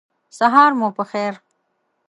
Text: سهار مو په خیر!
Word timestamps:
سهار 0.37 0.71
مو 0.79 0.87
په 0.97 1.03
خیر! 1.11 1.33